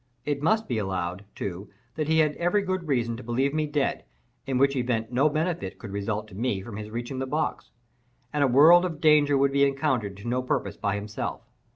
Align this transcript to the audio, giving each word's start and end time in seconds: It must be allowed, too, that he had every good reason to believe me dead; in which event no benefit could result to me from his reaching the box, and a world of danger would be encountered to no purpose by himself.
It 0.25 0.41
must 0.41 0.67
be 0.67 0.79
allowed, 0.79 1.25
too, 1.35 1.69
that 1.93 2.07
he 2.07 2.17
had 2.17 2.35
every 2.37 2.63
good 2.63 2.87
reason 2.87 3.15
to 3.17 3.23
believe 3.23 3.53
me 3.53 3.67
dead; 3.67 4.03
in 4.47 4.57
which 4.57 4.75
event 4.75 5.11
no 5.11 5.29
benefit 5.29 5.77
could 5.77 5.91
result 5.91 6.27
to 6.29 6.35
me 6.35 6.59
from 6.61 6.77
his 6.77 6.89
reaching 6.89 7.19
the 7.19 7.27
box, 7.27 7.69
and 8.33 8.43
a 8.43 8.47
world 8.47 8.83
of 8.83 8.99
danger 8.99 9.37
would 9.37 9.51
be 9.51 9.63
encountered 9.63 10.17
to 10.17 10.27
no 10.27 10.41
purpose 10.41 10.75
by 10.75 10.95
himself. 10.95 11.41